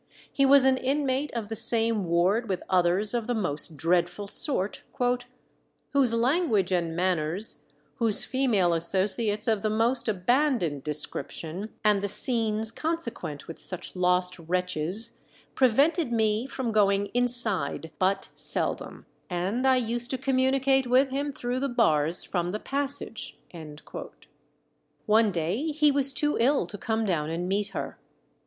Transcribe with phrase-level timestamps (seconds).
[0.33, 4.81] He was an inmate of the same ward with others of the most dreadful sort,
[5.91, 7.57] "whose language and manners,
[7.97, 14.39] whose female associates of the most abandoned description, and the scenes consequent with such lost
[14.39, 15.19] wretches,
[15.53, 21.59] prevented me from going inside but seldom, and I used to communicate with him through
[21.59, 23.37] the bars from the passage."
[25.05, 27.99] One day he was too ill to come down and meet her.